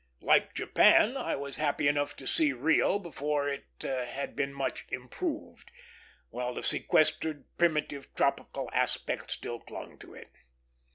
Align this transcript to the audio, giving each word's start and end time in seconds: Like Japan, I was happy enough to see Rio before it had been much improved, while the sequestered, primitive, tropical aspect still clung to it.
Like 0.21 0.55
Japan, 0.55 1.15
I 1.15 1.35
was 1.35 1.57
happy 1.57 1.87
enough 1.87 2.15
to 2.15 2.25
see 2.25 2.53
Rio 2.53 2.97
before 2.97 3.47
it 3.47 3.65
had 3.83 4.35
been 4.35 4.51
much 4.51 4.87
improved, 4.89 5.69
while 6.31 6.55
the 6.55 6.63
sequestered, 6.63 7.43
primitive, 7.59 8.11
tropical 8.15 8.67
aspect 8.73 9.29
still 9.29 9.59
clung 9.59 9.99
to 9.99 10.15
it. 10.15 10.31